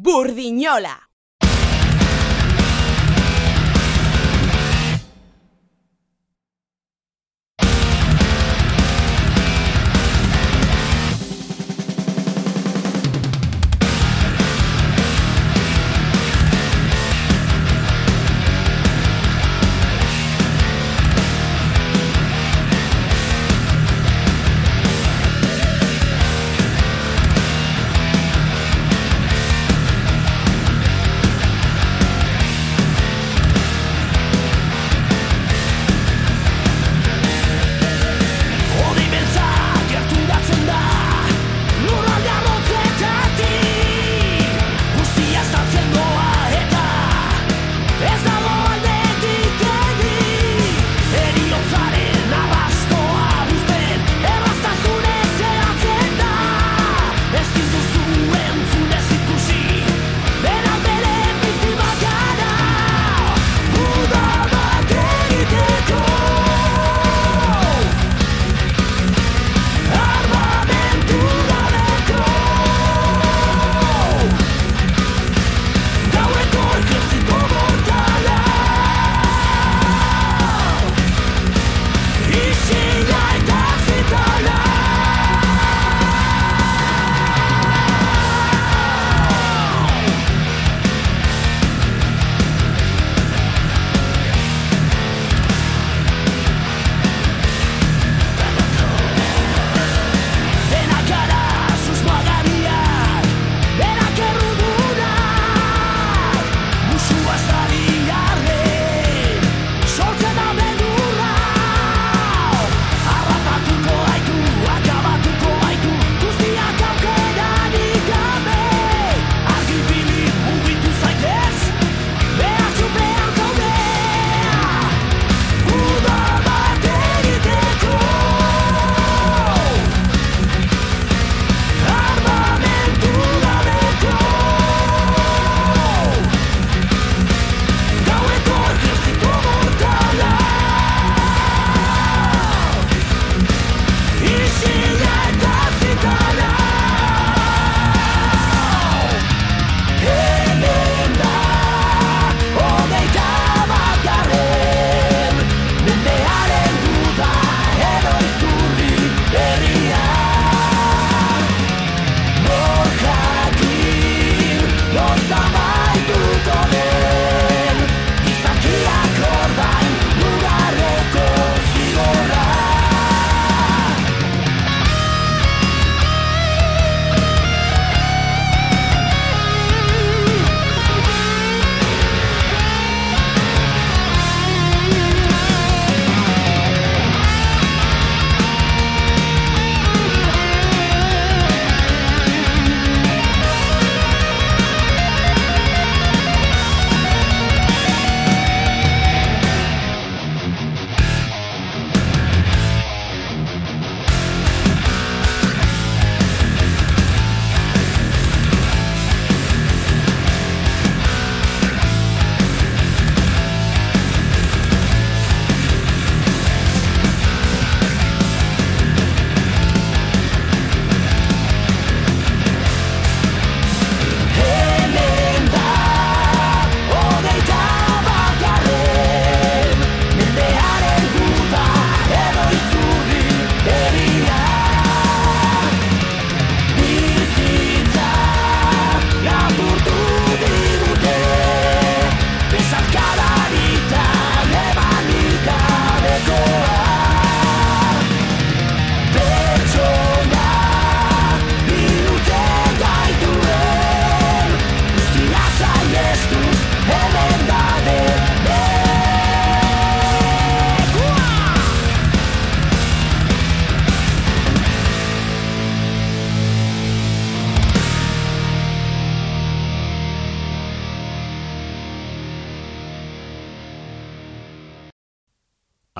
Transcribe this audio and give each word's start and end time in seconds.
Burdiñola. 0.00 1.07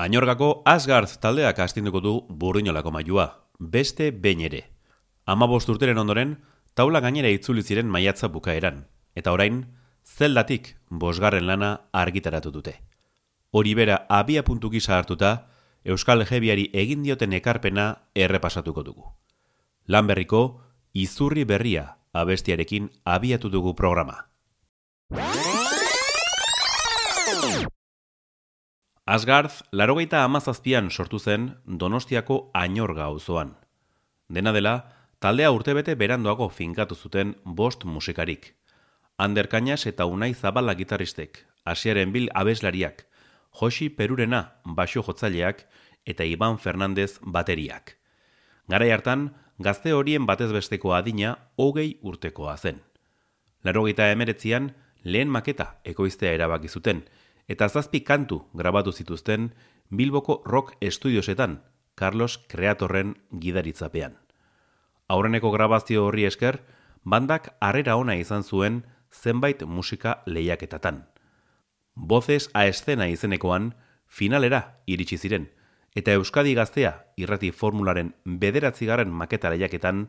Ainorgako 0.09 0.63
Asgard 0.65 1.11
taldeak 1.21 1.59
astinduko 1.61 1.99
du 2.01 2.11
burrinolako 2.41 2.89
mailua, 2.89 3.25
beste 3.59 4.07
behin 4.09 4.39
ere. 4.41 4.63
Ama 5.29 5.45
urteren 5.45 5.99
ondoren, 6.01 6.31
taula 6.73 6.99
gainera 6.99 7.29
itzuli 7.29 7.61
ziren 7.61 7.85
maiatza 7.85 8.27
bukaeran, 8.27 8.87
eta 9.13 9.31
orain, 9.31 9.67
zeldatik 10.03 10.77
bosgarren 10.89 11.45
lana 11.45 11.81
argitaratu 11.93 12.49
dute. 12.49 12.81
Hori 13.51 13.75
bera 13.75 14.07
abia 14.09 14.43
puntu 14.43 14.71
gisa 14.71 14.97
hartuta, 14.97 15.45
Euskal 15.85 16.25
Jebiari 16.25 16.71
egin 16.73 17.03
dioten 17.03 17.33
ekarpena 17.33 18.09
errepasatuko 18.15 18.81
dugu. 18.81 19.05
Lanberriko, 19.85 20.61
izurri 20.91 21.43
berria 21.43 21.99
abestiarekin 22.13 22.89
abiatu 23.05 23.49
dugu 23.49 23.75
programa. 23.75 24.25
Asgard, 29.09 29.49
larogeita 29.71 30.19
amazazpian 30.23 30.91
sortu 30.91 31.17
zen 31.17 31.55
Donostiako 31.65 32.35
Ainorga 32.53 33.07
auzoan. 33.09 33.55
Dena 34.29 34.51
dela, 34.53 34.73
taldea 35.17 35.49
urtebete 35.49 35.95
berandoago 35.97 36.45
finkatu 36.53 36.93
zuten 36.93 37.31
bost 37.43 37.85
musikarik. 37.89 38.51
Ander 39.17 39.47
Kainas 39.49 39.87
eta 39.89 40.05
Unai 40.05 40.35
Zabala 40.35 40.75
gitarristek, 40.77 41.39
Asiaren 41.65 42.13
Bil 42.13 42.29
abeslariak, 42.35 43.07
Josi 43.59 43.89
Perurena 43.89 44.43
baso 44.63 45.01
jotzaileak 45.01 45.65
eta 46.05 46.23
Iban 46.23 46.59
Fernandez 46.59 47.17
bateriak. 47.23 47.95
Garai 48.67 48.91
hartan, 48.91 49.31
gazte 49.57 49.93
horien 49.93 50.27
batez 50.29 50.51
besteko 50.53 50.93
adina 50.93 51.33
hogei 51.57 51.95
urtekoa 52.03 52.55
zen. 52.57 52.83
Larogeita 53.63 54.11
emeretzian, 54.11 54.75
lehen 55.01 55.33
maketa 55.33 55.79
ekoiztea 55.83 56.37
erabaki 56.37 56.69
zuten, 56.69 57.07
eta 57.49 57.67
zazpi 57.67 58.01
kantu 58.05 58.43
grabatu 58.53 58.93
zituzten 58.93 59.53
Bilboko 59.89 60.43
Rock 60.45 60.77
Estudiosetan, 60.81 61.63
Carlos 61.95 62.37
Kreatorren 62.47 63.15
gidaritzapean. 63.41 64.17
Aurreneko 65.09 65.51
grabazio 65.51 66.05
horri 66.05 66.27
esker, 66.29 66.61
bandak 67.03 67.55
harrera 67.59 67.97
ona 67.97 68.15
izan 68.15 68.43
zuen 68.43 68.83
zenbait 69.11 69.65
musika 69.65 70.21
lehiaketatan. 70.25 71.07
Bozes 71.95 72.49
a 72.53 72.67
escena 72.67 73.09
izenekoan, 73.09 73.73
finalera 74.05 74.79
iritsi 74.85 75.17
ziren, 75.17 75.49
eta 75.95 76.13
Euskadi 76.13 76.53
gaztea 76.53 76.93
irrati 77.17 77.51
formularen 77.51 78.13
bederatzigarren 78.25 79.09
maketa 79.09 79.49
lehiaketan 79.49 80.07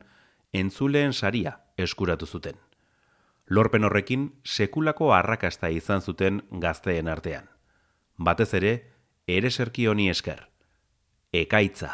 entzuleen 0.52 1.16
saria 1.16 1.56
eskuratu 1.78 2.26
zuten 2.26 2.69
lorpen 3.50 3.84
horrekin 3.84 4.28
sekulako 4.44 5.10
arrakasta 5.12 5.68
izan 5.74 6.00
zuten 6.00 6.42
gazteen 6.62 7.08
artean. 7.08 7.48
Batez 8.18 8.52
ere, 8.54 8.72
ere 9.26 9.50
serki 9.50 9.86
honi 9.90 10.08
esker. 10.10 10.46
Ekaitza. 11.32 11.90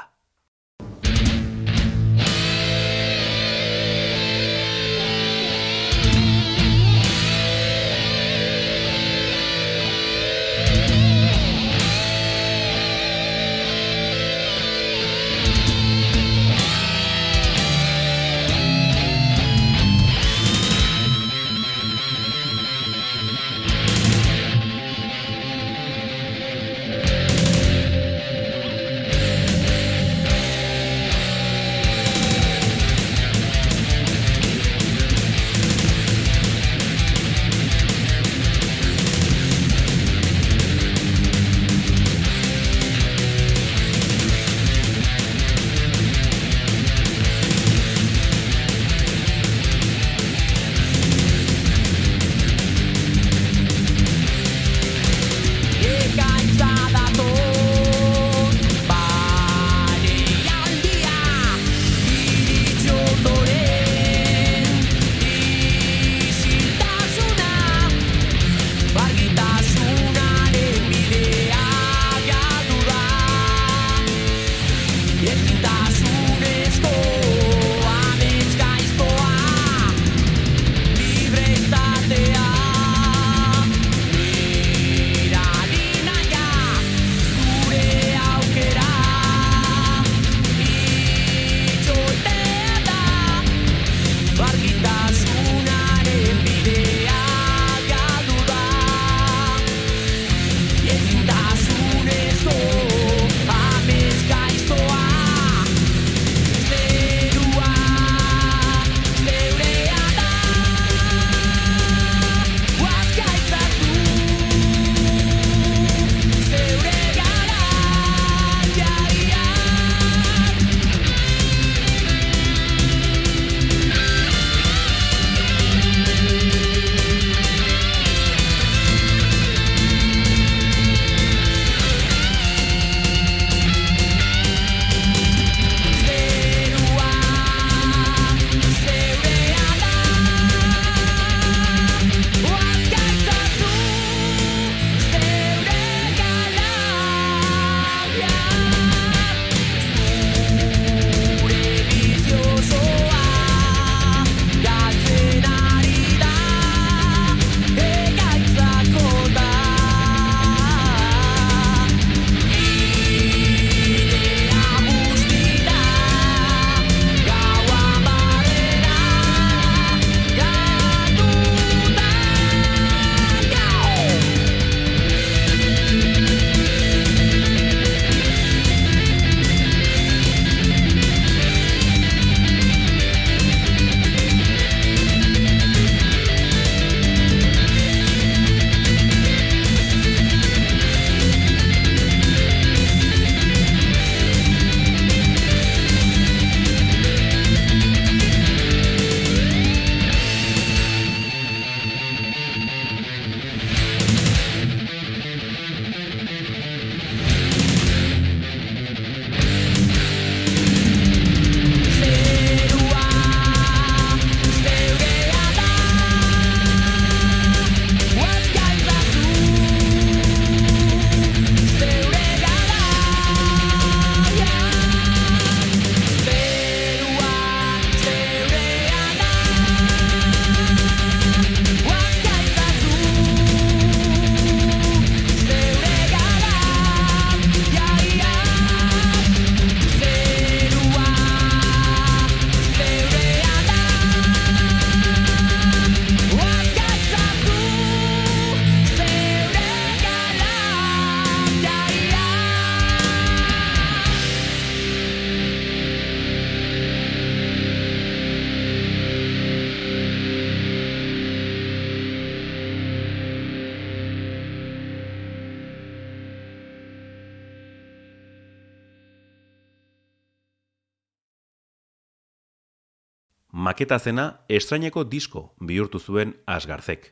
Maketa 273.76 273.98
zena 273.98 274.40
estraineko 274.48 275.02
disko 275.04 275.40
bihurtu 275.60 275.98
zuen 276.00 276.30
Asgarzek. 276.48 277.10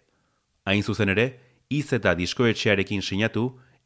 Hain 0.64 0.83
zuzen 0.83 1.11
ere, 1.12 1.25
iz 1.68 1.92
eta 1.92 2.14
diskoetxearekin 2.16 3.02
sinatu 3.04 3.42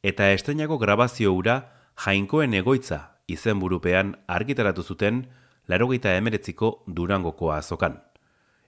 eta 0.06 0.28
estrainako 0.30 0.76
grabazio 0.78 1.32
ura 1.35 1.56
jainkoen 2.04 2.52
egoitza 2.54 2.99
izenburupean 3.26 4.12
argitaratu 4.28 4.85
zuten 4.85 5.25
larogeita 5.66 6.12
emeretziko 6.20 6.85
durangokoa 6.87 7.56
azokan. 7.56 7.97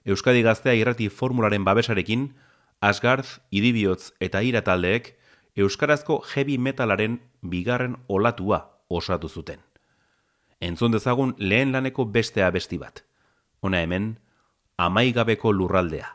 Euskadi 0.03 0.41
gaztea 0.43 0.73
irrati 0.75 1.07
formularen 1.07 1.63
babesarekin, 1.63 2.33
Asgarz, 2.81 3.39
Idibiotz 3.49 4.11
eta 4.19 4.41
Ira 4.41 4.59
taldeek 4.61 5.13
Euskarazko 5.55 6.19
heavy 6.33 6.57
metalaren 6.57 7.21
bigarren 7.41 7.95
olatua 8.09 8.59
osatu 8.89 9.29
zuten. 9.29 9.63
Entzun 10.59 10.91
dezagun 10.91 11.33
lehen 11.39 11.71
laneko 11.71 12.05
bestea 12.11 12.51
besti 12.51 12.77
bat. 12.77 13.05
Hona 13.61 13.81
hemen, 13.85 14.05
amaigabeko 14.77 15.51
lurraldea. 15.53 16.07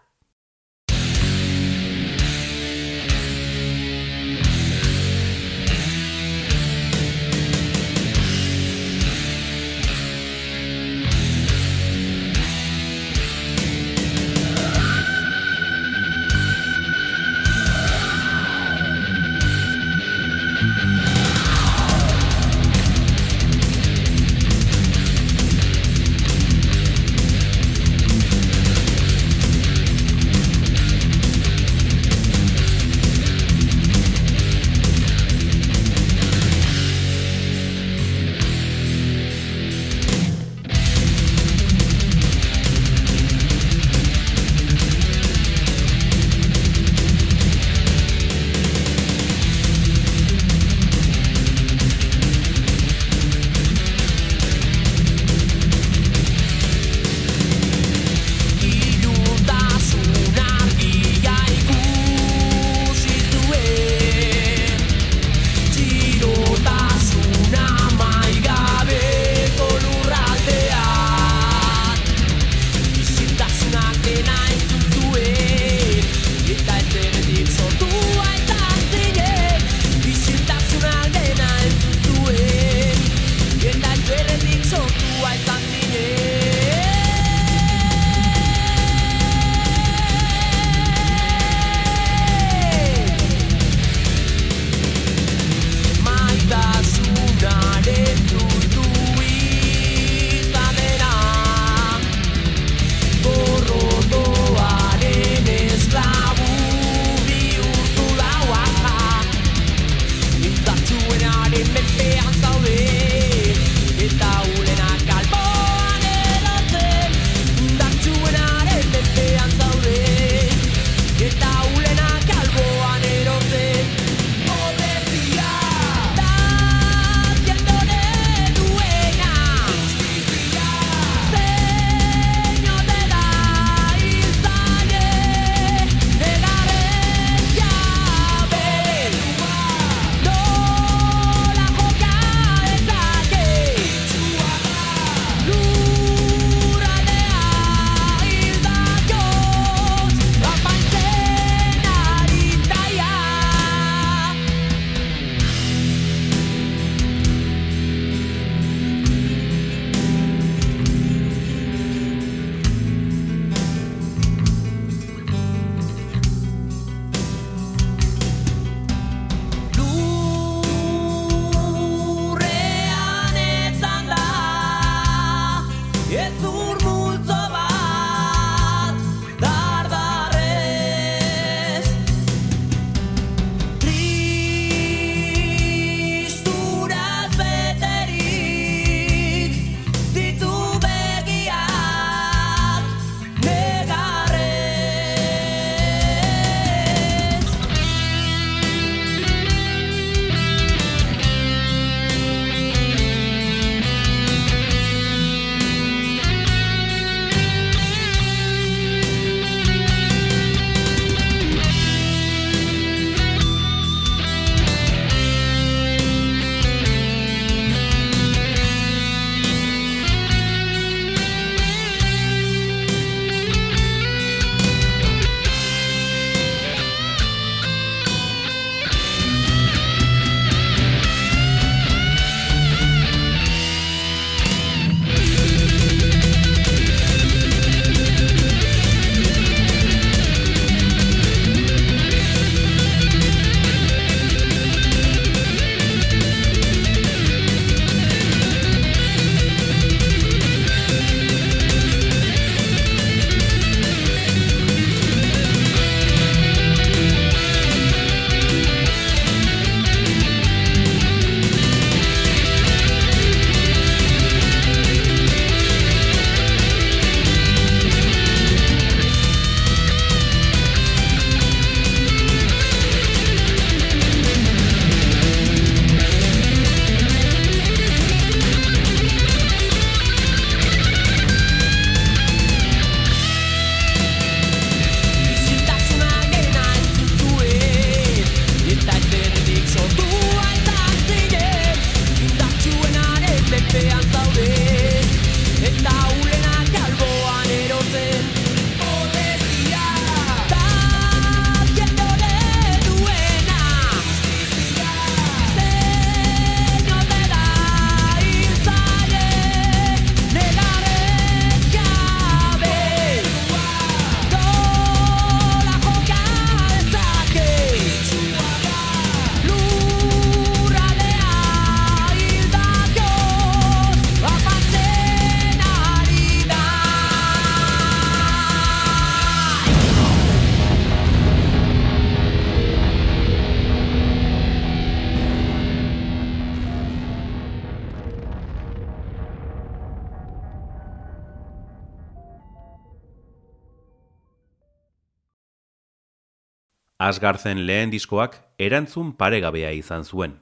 Asgarzen 347.07 347.61
lehen 347.69 347.93
diskoak 347.93 348.33
erantzun 348.59 349.13
paregabea 349.15 349.71
izan 349.79 350.03
zuen. 350.05 350.33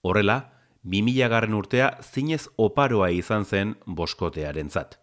Horrela, 0.00 0.36
2000 0.88 1.28
garren 1.28 1.56
urtea 1.58 1.90
zinez 2.00 2.46
oparoa 2.56 3.10
izan 3.12 3.44
zen 3.44 3.74
boskotearen 3.84 4.70
zat. 4.70 4.96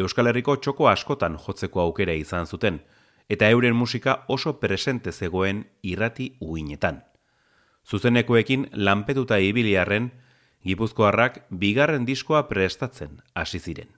Euskal 0.00 0.30
Herriko 0.30 0.56
txoko 0.56 0.88
askotan 0.88 1.36
jotzeko 1.36 1.84
aukera 1.84 2.16
izan 2.16 2.48
zuten, 2.48 2.80
eta 3.28 3.50
euren 3.52 3.76
musika 3.76 4.22
oso 4.28 4.54
presente 4.60 5.12
zegoen 5.12 5.66
irrati 5.82 6.32
uinetan. 6.40 7.02
Zuzenekoekin 7.84 8.68
lanpetuta 8.72 9.36
ibiliarren, 9.38 10.12
Gipuzkoarrak 10.64 11.40
bigarren 11.50 12.06
diskoa 12.06 12.46
prestatzen 12.48 13.18
hasi 13.34 13.58
ziren. 13.58 13.88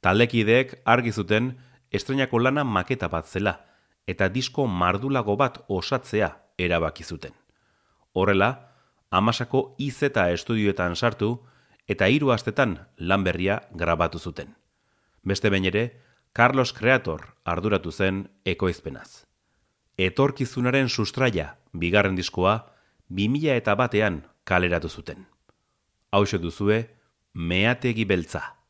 Taldekideek 0.00 0.80
argi 0.84 1.12
zuten 1.12 1.58
estrenako 1.92 2.40
lana 2.40 2.64
maketa 2.64 3.12
bat 3.12 3.28
zela 3.28 3.60
eta 4.06 4.28
disko 4.28 4.66
mardulago 4.66 5.36
bat 5.36 5.62
osatzea 5.68 6.30
erabaki 6.58 7.04
zuten. 7.04 7.32
Horrela, 8.12 8.72
amasako 9.10 9.74
izeta 9.78 10.30
estudioetan 10.30 10.96
sartu 10.96 11.34
eta 11.88 12.08
hiru 12.08 12.32
astetan 12.32 12.78
lan 12.96 13.24
berria 13.24 13.60
grabatu 13.72 14.18
zuten. 14.18 14.54
Beste 15.22 15.50
behin 15.50 15.68
ere, 15.70 15.84
Carlos 16.32 16.72
Creator 16.72 17.34
arduratu 17.44 17.92
zen 17.92 18.28
ekoizpenaz. 18.44 19.24
Etorkizunaren 19.98 20.88
sustraia 20.88 21.58
bigarren 21.72 22.16
diskoa 22.16 22.54
2000 23.10 23.56
eta 23.56 23.74
batean 23.74 24.22
kaleratu 24.44 24.88
zuten. 24.88 25.26
Hau 26.10 26.24
duzue, 26.24 26.88
meategi 27.32 28.04
beltza. 28.04 28.61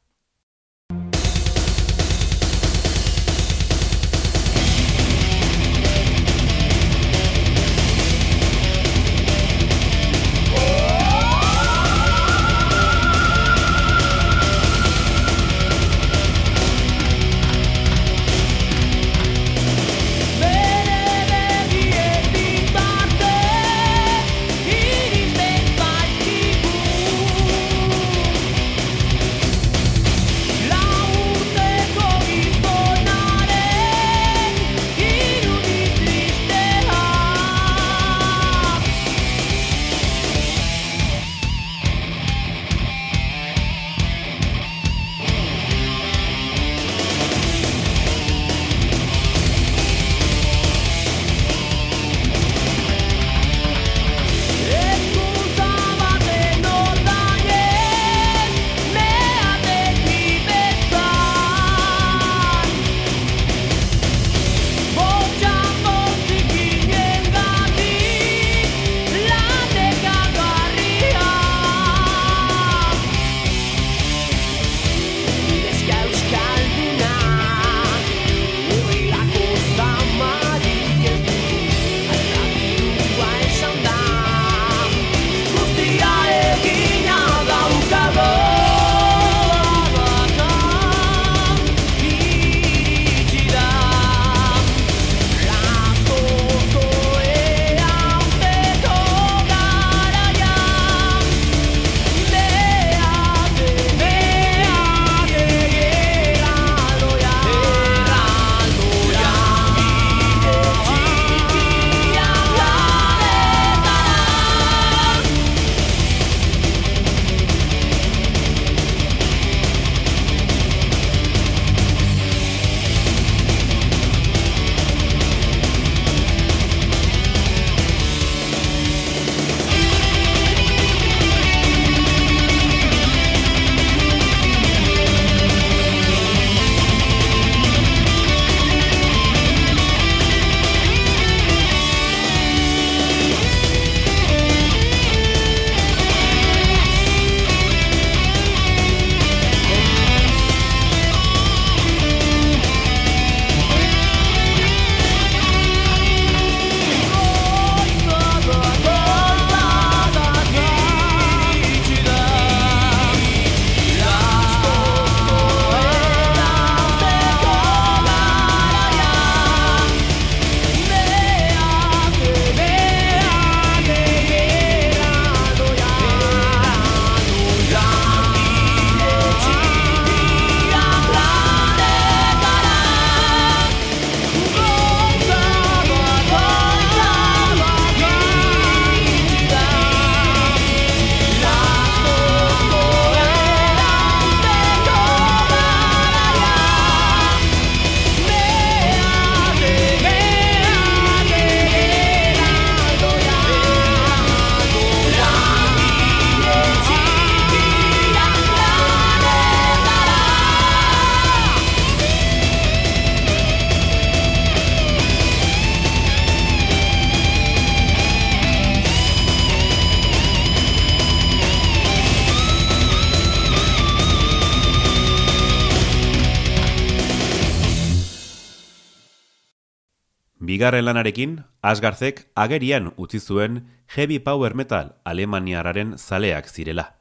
Bigarren 230.62 230.84
lanarekin, 230.86 231.30
Asgarzek 231.66 232.20
agerian 232.38 232.92
utzi 232.94 233.18
zuen 233.18 233.56
heavy 233.96 234.20
power 234.22 234.54
metal 234.54 234.92
alemaniararen 235.02 235.96
zaleak 235.98 236.46
zirela. 236.46 237.00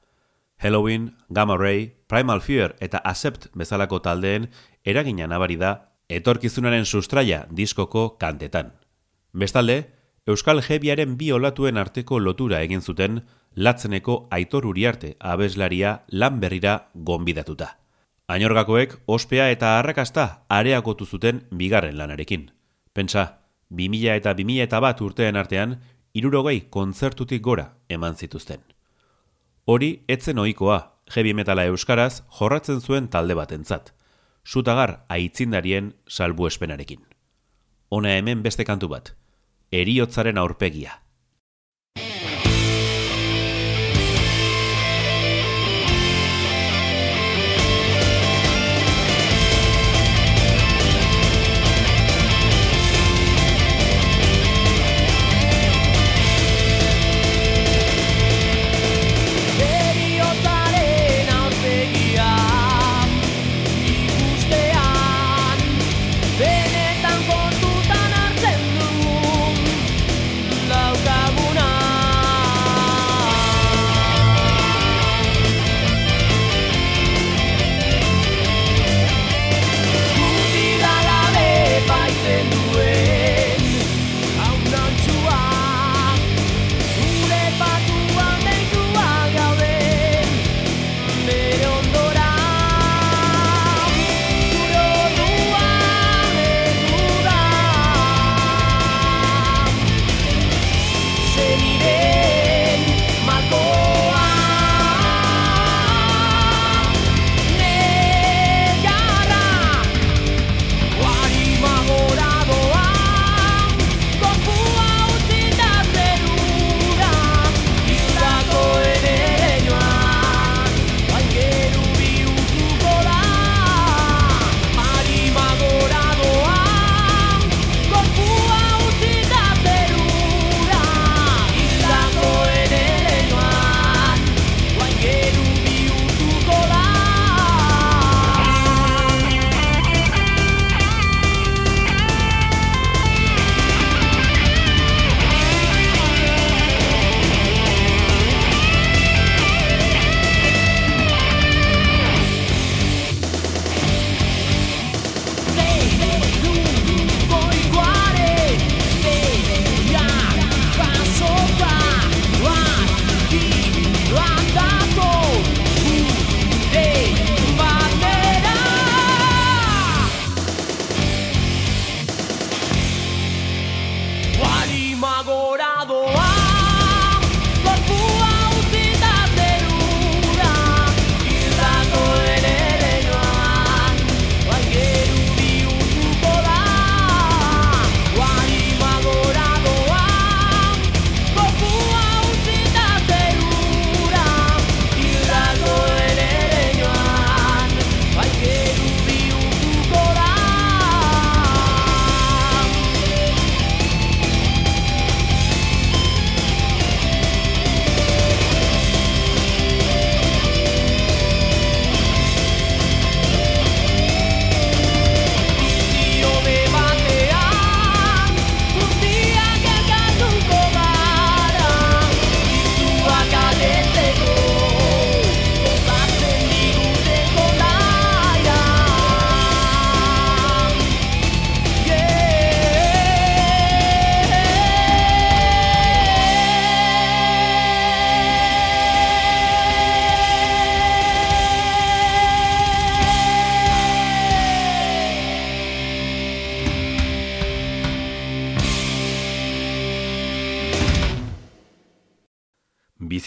Halloween, 0.58 1.12
Gamma 1.30 1.58
Ray, 1.58 1.94
Primal 2.08 2.42
Fear 2.42 2.74
eta 2.80 2.98
Accept 3.06 3.52
bezalako 3.54 4.00
taldeen 4.02 4.48
eragina 4.84 5.28
nabari 5.30 5.60
da 5.62 5.92
etorkizunaren 6.10 6.88
sustraia 6.90 7.44
diskoko 7.52 8.18
kantetan. 8.18 8.72
Bestalde, 9.32 9.92
Euskal 10.26 10.64
Jebiaren 10.66 11.14
bi 11.20 11.30
olatuen 11.32 11.78
arteko 11.78 12.18
lotura 12.18 12.64
egin 12.66 12.82
zuten 12.82 13.28
latzeneko 13.54 14.28
aitor 14.32 14.66
uriarte 14.66 15.18
abeslaria 15.20 16.00
lan 16.10 16.40
berrira 16.40 16.90
gonbidatuta. 16.96 17.78
Ainorgakoek 18.26 18.98
ospea 19.06 19.52
eta 19.52 19.78
arrakasta 19.78 20.48
areagotu 20.50 21.06
zuten 21.06 21.44
bigarren 21.52 22.02
lanarekin. 22.02 22.50
Pentsa, 22.92 23.41
2000 23.72 24.16
eta 24.20 24.36
2000 24.36 24.68
eta 24.68 24.80
bat 24.84 25.02
urtean 25.02 25.40
artean, 25.40 25.80
irurogei 26.14 26.68
kontzertutik 26.70 27.42
gora 27.42 27.72
eman 27.90 28.16
zituzten. 28.16 28.62
Hori 29.66 30.04
etzen 30.08 30.40
ohikoa, 30.40 30.80
heavy 31.16 31.34
metala 31.34 31.66
euskaraz 31.72 32.24
jorratzen 32.40 32.82
zuen 32.82 33.08
talde 33.08 33.38
batentzat. 33.38 33.94
Sutagar 34.44 35.06
aitzindarien 35.10 35.94
salbu 36.08 36.48
espenarekin. 36.48 37.02
Ona 37.90 38.16
hemen 38.18 38.42
beste 38.44 38.66
kantu 38.66 38.90
bat. 38.90 39.14
Eriotzaren 39.72 40.38
aurpegia. 40.38 41.02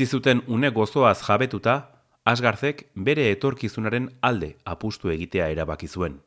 Bizi 0.05 0.17
zuten 0.17 0.43
une 0.47 0.71
gozoaz 0.71 1.23
jabetuta, 1.23 1.91
Asgarzek 2.25 2.91
bere 2.95 3.31
etorkizunaren 3.31 4.11
alde 4.21 4.51
apustu 4.65 5.09
egitea 5.09 5.47
erabaki 5.49 5.89
zuen. 5.89 6.19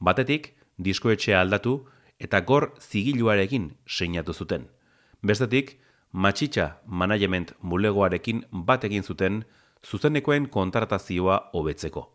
Batetik, 0.00 0.48
diskoetxea 0.78 1.40
aldatu 1.40 1.86
eta 2.18 2.40
gor 2.40 2.72
zigiluarekin 2.80 3.70
seinatu 3.86 4.32
zuten. 4.32 4.66
Bestetik, 5.22 5.78
matxitxa 6.12 6.82
management 6.86 7.54
bulegoarekin 7.62 8.44
bat 8.50 8.84
egin 8.90 9.02
zuten 9.02 9.44
zuzenekoen 9.86 10.48
kontratazioa 10.48 11.38
hobetzeko. 11.52 12.08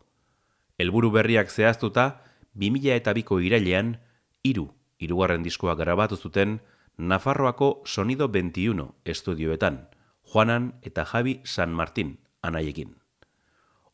Helburu 0.78 1.10
berriak 1.10 1.48
zehaztuta, 1.48 2.20
2000 2.54 2.96
eta 3.00 3.14
biko 3.14 3.40
irailean, 3.40 3.96
iru, 4.44 4.68
irugarren 5.00 5.42
diskoa 5.42 5.74
grabatu 5.74 6.16
zuten, 6.16 6.60
Nafarroako 6.98 7.82
Sonido 7.86 8.28
21 8.28 8.90
estudioetan, 9.06 9.86
Juanan 10.32 10.74
eta 10.82 11.04
Javi 11.04 11.40
San 11.44 11.70
Martin 11.72 12.18
anaiekin. 12.42 12.96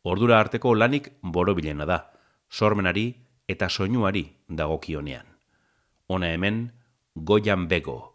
Ordura 0.03 0.41
arteko 0.41 0.75
lanik 0.75 1.13
borobilena 1.23 1.87
da, 1.87 1.99
sormenari 2.51 3.15
eta 3.49 3.69
soinuari 3.69 4.25
dagokionean. 4.49 5.27
Hona 6.09 6.33
hemen, 6.35 6.73
Goian 7.15 7.69
Bego. 7.69 8.14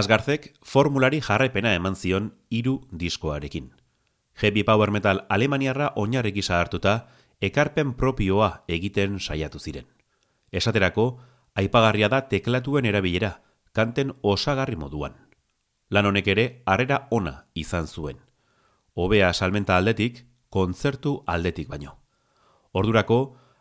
Asgarzek 0.00 0.54
formulari 0.64 1.18
jarraipena 1.20 1.74
eman 1.76 1.96
zion 1.96 2.30
hiru 2.48 2.78
diskoarekin. 2.90 3.66
Heavy 4.40 4.62
Power 4.64 4.90
Metal 4.90 5.26
Alemaniarra 5.28 5.90
oinarrik 6.00 6.38
gisa 6.38 6.60
hartuta, 6.60 6.94
ekarpen 7.40 7.92
propioa 8.00 8.62
egiten 8.68 9.18
saiatu 9.20 9.60
ziren. 9.60 9.84
Esaterako, 10.52 11.04
aipagarria 11.54 12.08
da 12.08 12.22
teklatuen 12.30 12.88
erabilera, 12.88 13.42
kanten 13.76 14.14
osagarri 14.22 14.78
moduan. 14.80 15.18
Lan 15.90 16.08
honek 16.08 16.30
ere, 16.32 16.46
harrera 16.64 17.02
ona 17.10 17.34
izan 17.54 17.86
zuen. 17.86 18.22
Hobea 18.94 19.34
salmenta 19.34 19.76
aldetik, 19.76 20.24
kontzertu 20.48 21.18
aldetik 21.26 21.68
baino. 21.68 21.98
Ordurako, 22.72 23.20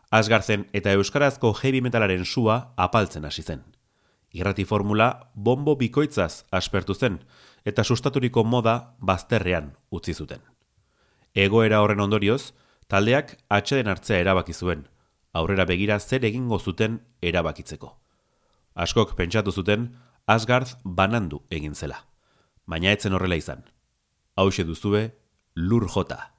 Asgarzen 0.10 0.70
eta 0.74 0.96
Euskarazko 0.96 1.52
heavy 1.62 1.82
metalaren 1.82 2.24
sua 2.26 2.62
apaltzen 2.78 3.26
hasi 3.26 3.44
zen 3.44 3.68
irrati 4.32 4.66
formula 4.66 5.32
bombo 5.34 5.76
bikoitzaz 5.76 6.46
aspertu 6.52 6.94
zen 6.94 7.20
eta 7.66 7.84
sustaturiko 7.84 8.44
moda 8.44 8.96
bazterrean 9.00 9.74
utzi 9.92 10.14
zuten. 10.14 10.42
Egoera 11.34 11.82
horren 11.82 12.00
ondorioz, 12.00 12.54
taldeak 12.88 13.38
atxeden 13.50 13.88
hartzea 13.88 14.20
erabaki 14.20 14.54
zuen, 14.54 14.88
aurrera 15.34 15.66
begira 15.66 16.00
zer 16.00 16.26
egingo 16.26 16.60
zuten 16.60 17.02
erabakitzeko. 17.22 17.96
Askok 18.76 19.16
pentsatu 19.16 19.52
zuten, 19.52 19.96
Asgard 20.30 20.78
banandu 20.84 21.42
egin 21.50 21.74
zela. 21.74 22.06
Baina 22.66 22.92
etzen 22.94 23.14
horrela 23.14 23.36
izan. 23.36 23.64
Hau 24.36 24.50
duzue, 24.50 25.16
lur 25.56 25.90
jota. 25.90 26.39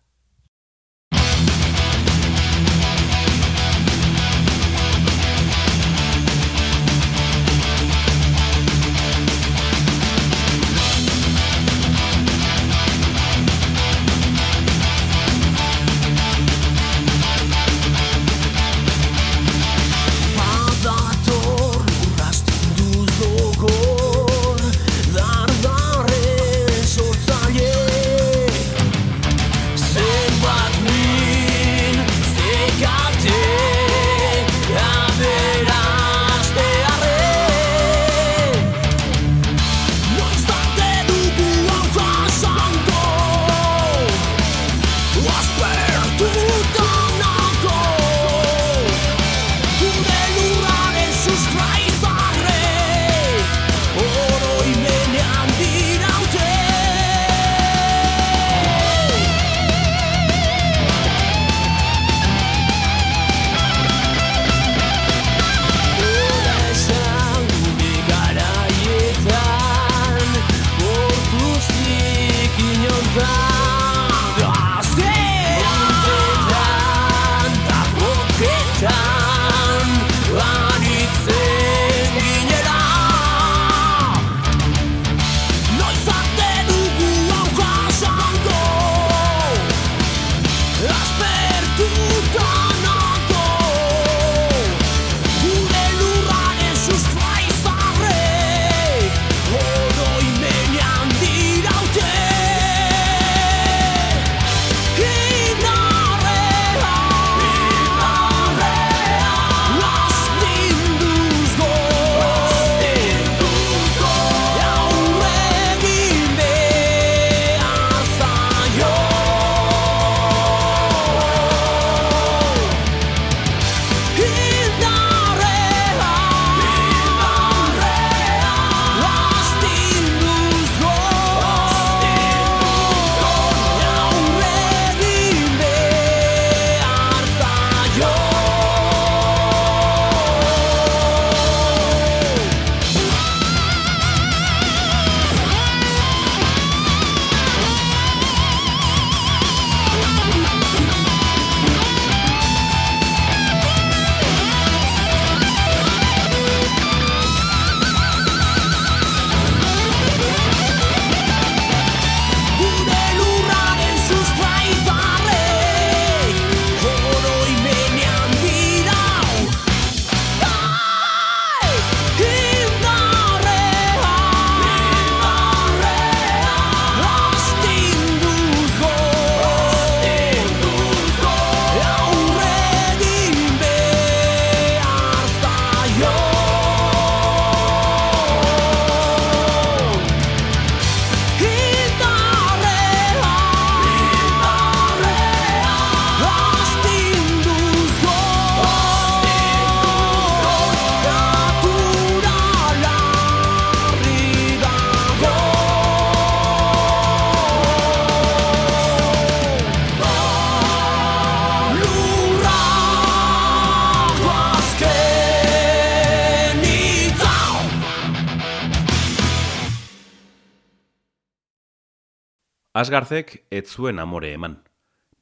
Asgarzek 222.81 223.45
ez 223.51 223.67
zuen 223.69 223.99
amore 223.99 224.31
eman. 224.33 224.55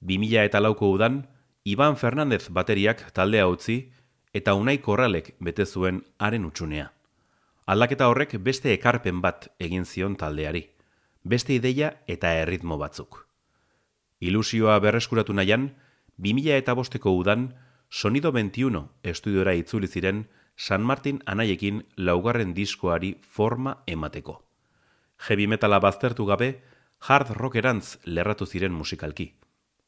2000 0.06 0.44
eta 0.46 0.60
lauko 0.60 0.92
udan, 0.94 1.24
Iban 1.66 1.96
Fernandez 1.98 2.52
bateriak 2.54 3.00
taldea 3.16 3.48
utzi 3.50 3.90
eta 4.40 4.54
unai 4.54 4.76
korralek 4.78 5.32
bete 5.42 5.66
zuen 5.66 6.04
haren 6.22 6.46
utxunea. 6.46 6.92
Aldaketa 7.66 8.06
horrek 8.12 8.36
beste 8.46 8.70
ekarpen 8.76 9.18
bat 9.24 9.48
egin 9.58 9.88
zion 9.90 10.14
taldeari, 10.14 10.68
beste 11.24 11.56
ideia 11.56 11.90
eta 12.06 12.30
erritmo 12.44 12.78
batzuk. 12.78 13.24
Ilusioa 14.20 14.78
berreskuratu 14.78 15.34
nahian, 15.34 15.72
2000 16.22 16.62
eta 16.62 16.78
bosteko 16.78 17.16
udan, 17.18 17.50
Sonido 17.90 18.30
21 18.30 18.86
estudiora 19.02 19.58
itzuli 19.58 19.88
ziren 19.88 20.28
San 20.54 20.86
Martin 20.86 21.24
anaiekin 21.26 21.86
laugarren 21.96 22.54
diskoari 22.54 23.16
forma 23.20 23.80
emateko. 23.86 24.44
Heavy 25.26 25.48
metala 25.48 25.80
baztertu 25.80 26.26
gabe, 26.26 26.60
hard 26.98 27.30
rockerantz 27.36 27.98
lerratu 28.04 28.46
ziren 28.46 28.72
musikalki. 28.72 29.32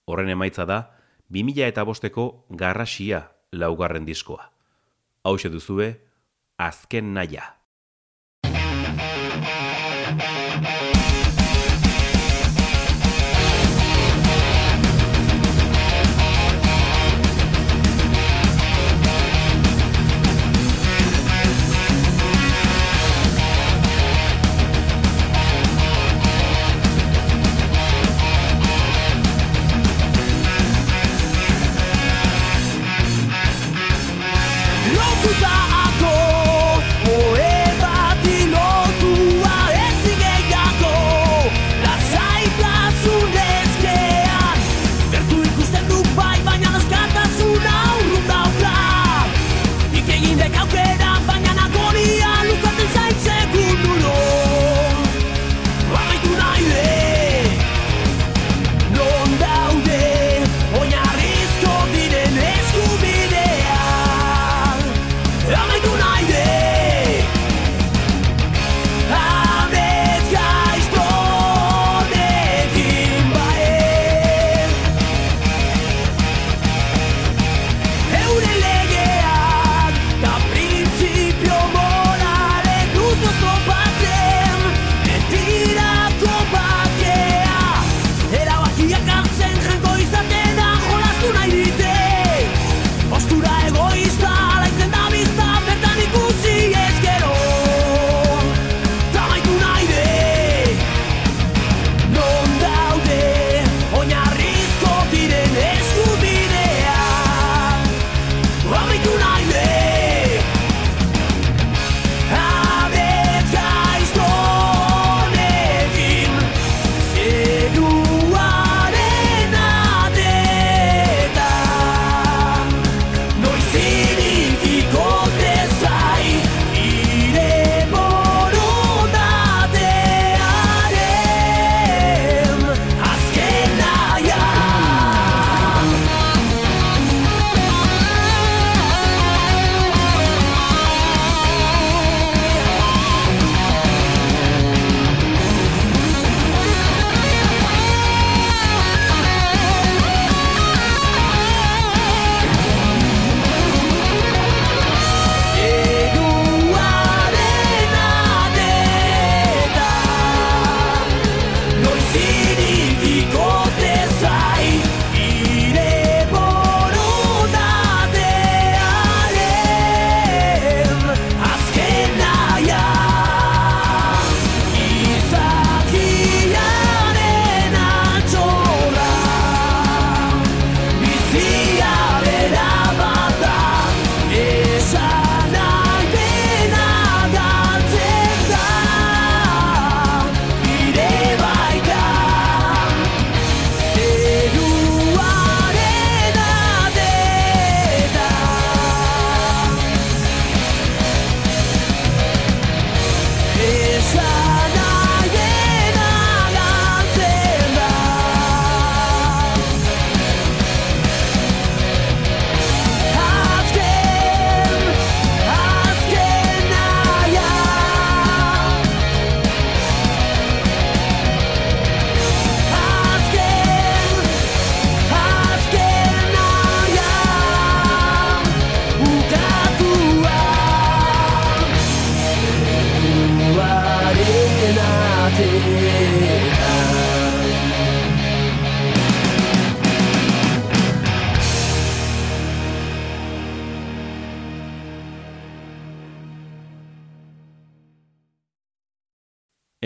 Horren 0.06 0.28
emaitza 0.28 0.66
da, 0.66 0.80
2000 1.30 1.68
eta 1.68 1.84
bosteko 1.84 2.46
garrasia 2.50 3.30
laugarren 3.52 4.04
diskoa. 4.04 4.50
Hau 5.22 5.36
duzue, 5.36 6.00
azken 6.56 7.14
naia. 7.14 7.59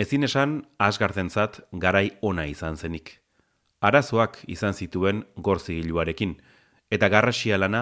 Ezin 0.05 0.21
esan 0.27 0.51
asgartentzat 0.77 1.55
garai 1.81 2.11
ona 2.21 2.43
izan 2.45 2.75
zenik. 2.77 3.07
Arazoak 3.81 4.35
izan 4.53 4.75
zituen 4.77 5.23
gorzigiluarekin, 5.47 6.35
eta 6.93 7.07
garrasia 7.09 7.57
lana 7.57 7.79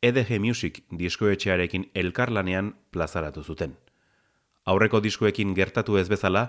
EDG 0.00 0.38
Music 0.40 0.78
diskoetxearekin 1.02 1.90
elkarlanean 2.02 2.70
plazaratu 2.96 3.42
zuten. 3.44 3.74
Aurreko 4.64 5.02
diskoekin 5.04 5.52
gertatu 5.58 5.98
ez 6.00 6.06
bezala, 6.08 6.46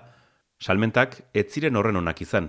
salmentak 0.64 1.18
ez 1.34 1.50
ziren 1.52 1.76
horren 1.76 2.00
onak 2.00 2.22
izan, 2.24 2.48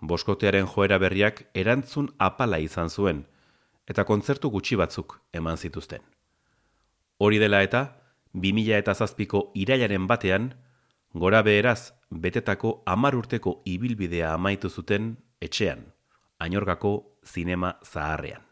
boskotearen 0.00 0.68
joera 0.76 1.00
berriak 1.02 1.42
erantzun 1.54 2.12
apala 2.18 2.60
izan 2.62 2.90
zuen, 2.90 3.24
eta 3.88 4.04
kontzertu 4.04 4.52
gutxi 4.52 4.78
batzuk 4.78 5.16
eman 5.32 5.58
zituzten. 5.58 6.06
Hori 7.18 7.42
dela 7.42 7.64
eta, 7.66 7.82
2000 8.46 8.78
eta 8.78 8.94
zazpiko 8.94 9.48
irailaren 9.64 10.06
batean, 10.06 10.52
gora 11.14 11.42
beheraz 11.42 11.92
betetako 12.20 12.82
amar 12.86 13.16
urteko 13.16 13.60
ibilbidea 13.64 14.34
amaitu 14.34 14.68
zuten 14.68 15.16
etxean, 15.40 15.84
ainorgako 16.38 16.92
zinema 17.24 17.74
zaharrean. 17.84 18.42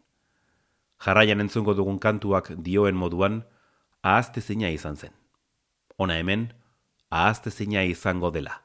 Jarraian 1.01 1.41
entzungo 1.41 1.75
dugun 1.75 1.99
kantuak 1.99 2.53
dioen 2.65 2.97
moduan, 2.97 3.43
ahazte 4.03 4.41
zina 4.41 4.69
izan 4.69 4.97
zen. 4.97 5.15
Ona 5.99 6.19
hemen, 6.21 6.51
ahazte 7.11 7.51
zina 7.51 7.83
izango 7.85 8.31
dela. 8.31 8.61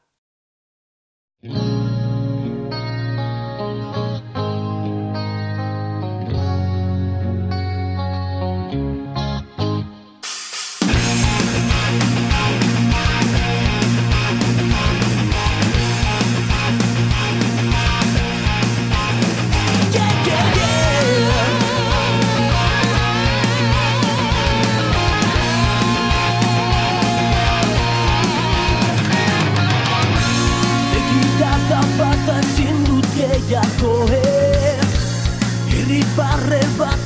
riparre 35.87 36.59
battere 36.77 37.04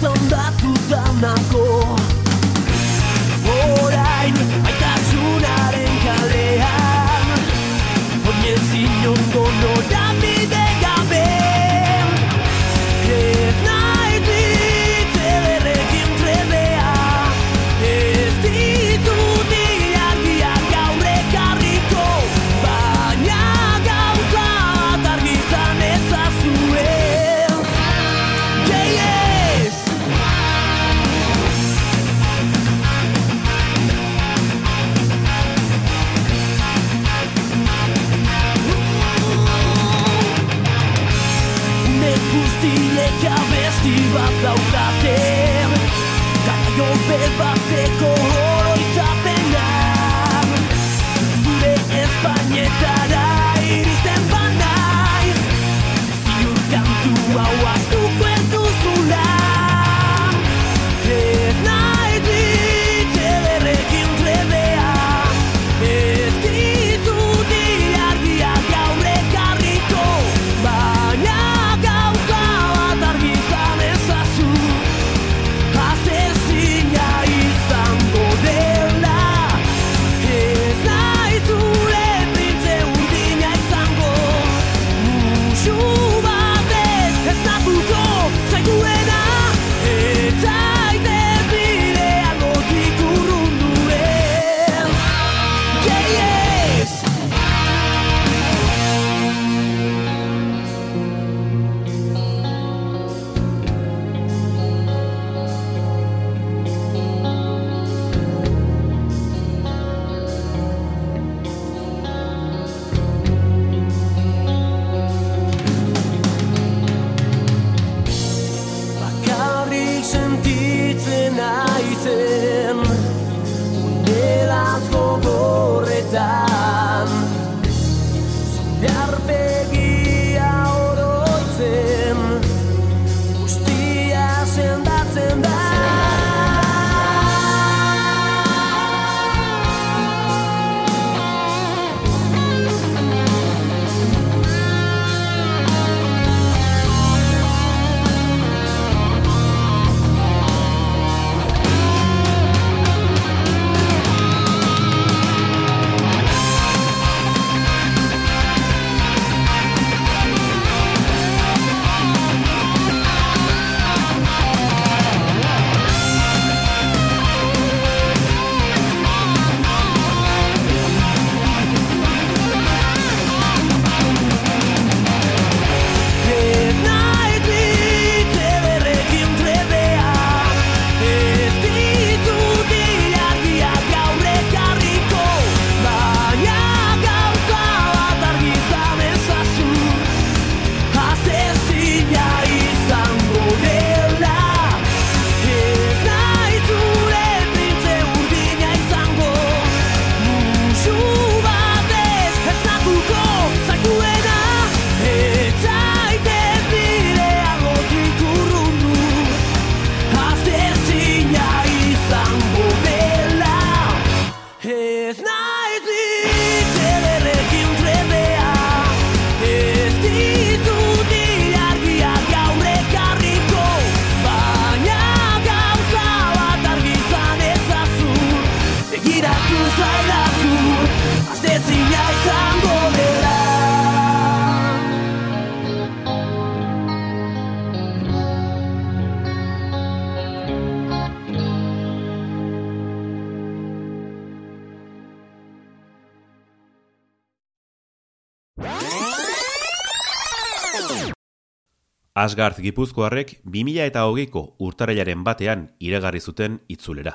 Asgard 252.19 252.57
Gipuzkoarrek 252.59 253.29
2000 253.45 253.85
eta 253.87 254.01
hogeiko 254.03 254.41
urtarelaren 254.59 255.21
batean 255.23 255.61
iragarri 255.79 256.19
zuten 256.19 256.57
itzulera. 256.67 257.13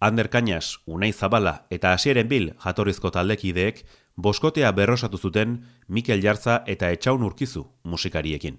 Ander 0.00 0.26
Kañas, 0.30 0.80
Unai 0.84 1.12
Zabala 1.12 1.68
eta 1.70 1.92
Asieren 1.94 2.26
Bil 2.26 2.48
jatorrizko 2.64 3.12
taldekideek 3.14 3.84
boskotea 4.16 4.72
berrosatu 4.72 5.20
zuten 5.22 5.60
Mikel 5.86 6.24
Jartza 6.24 6.64
eta 6.66 6.90
Etxaun 6.90 7.22
Urkizu 7.22 7.62
musikariekin. 7.84 8.58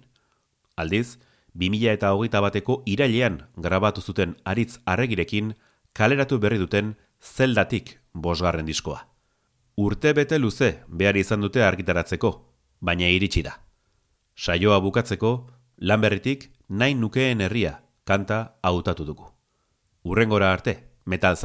Aldiz, 0.77 1.19
2000 1.53 1.91
eta 1.97 2.13
hogeita 2.15 2.39
bateko 2.47 2.79
irailean 2.85 3.41
grabatu 3.57 4.01
zuten 4.01 4.37
aritz 4.45 4.79
arregirekin 4.85 5.51
kaleratu 5.91 6.39
berri 6.39 6.63
duten 6.63 6.95
zeldatik 7.19 7.97
bosgarren 8.13 8.65
diskoa. 8.65 9.03
Urte 9.75 10.13
bete 10.13 10.39
luze 10.39 10.77
behar 10.87 11.17
izan 11.17 11.43
dute 11.43 11.67
argitaratzeko, 11.67 12.33
baina 12.79 13.11
iritsi 13.11 13.43
da. 13.43 13.59
Saioa 14.37 14.79
bukatzeko, 14.79 15.56
Lanberritik 15.79 16.49
nahi 16.69 16.95
nukeen 16.97 17.41
herria 17.41 17.73
kanta 18.03 18.37
hautatu 18.63 19.05
dugu. 19.05 19.27
Urrengora 20.03 20.51
arte, 20.51 20.73
metal 21.05 21.37